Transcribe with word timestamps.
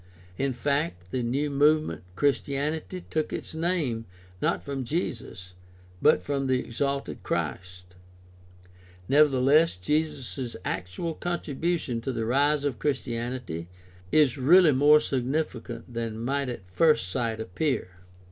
In 0.35 0.51
fact, 0.51 1.11
the 1.11 1.21
new 1.21 1.51
movement 1.51 2.01
"Christianity" 2.15 3.05
took 3.11 3.31
its 3.31 3.53
name, 3.53 4.05
not 4.41 4.63
from 4.63 4.83
Jesus, 4.83 5.53
but 6.01 6.23
from 6.23 6.47
the 6.47 6.57
exalted 6.57 7.21
Christ. 7.21 7.83
Nevertheless 9.07 9.77
Jesus' 9.77 10.55
actual 10.65 11.13
contribution 11.13 12.01
to 12.01 12.11
the 12.11 12.25
rise 12.25 12.65
of 12.65 12.79
Christianity 12.79 13.67
is 14.11 14.39
really 14.39 14.71
more 14.71 14.99
significant 14.99 15.93
than 15.93 16.17
might 16.25 16.49
at 16.49 16.67
first 16.71 17.09
sight 17.11 17.39
appear. 17.39 17.89